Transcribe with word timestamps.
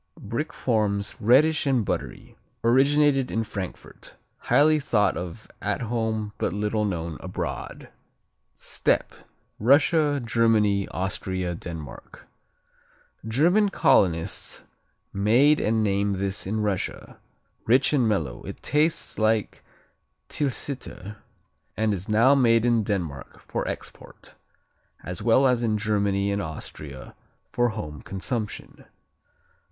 Brick 0.19 0.51
forms, 0.51 1.15
reddish 1.21 1.67
and 1.67 1.85
buttery. 1.85 2.35
Originated 2.63 3.29
in 3.29 3.43
Frankfurt. 3.43 4.15
Highly 4.39 4.79
thought 4.79 5.15
of 5.15 5.47
at 5.61 5.81
home 5.83 6.33
but 6.39 6.53
little 6.53 6.85
known 6.85 7.17
abroad. 7.19 7.87
Steppe 8.55 9.13
Russia, 9.59 10.19
Germany, 10.19 10.87
Austria, 10.89 11.53
Denmark 11.53 12.25
German 13.27 13.69
colonists 13.69 14.63
made 15.13 15.59
and 15.59 15.83
named 15.83 16.15
this 16.15 16.47
in 16.47 16.61
Russia. 16.61 17.19
Rich 17.67 17.93
and 17.93 18.09
mellow, 18.09 18.41
it 18.41 18.63
tastes 18.63 19.19
like 19.19 19.63
Tilsiter 20.29 21.17
and 21.77 21.93
is 21.93 22.09
now 22.09 22.33
made 22.33 22.65
in 22.65 22.81
Denmark 22.81 23.39
for 23.39 23.67
export, 23.67 24.33
as 25.03 25.21
well 25.21 25.45
as 25.45 25.61
in 25.61 25.77
Germany 25.77 26.31
and 26.31 26.41
Austria 26.41 27.13
for 27.51 27.69
home 27.69 28.01
consumption. 28.01 28.85